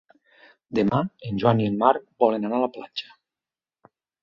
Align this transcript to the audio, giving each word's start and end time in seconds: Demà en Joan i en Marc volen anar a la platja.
Demà 0.79 1.01
en 1.27 1.37
Joan 1.43 1.61
i 1.65 1.69
en 1.73 1.77
Marc 1.85 2.09
volen 2.25 2.51
anar 2.51 2.59
a 2.63 2.65
la 2.65 2.73
platja. 2.81 3.15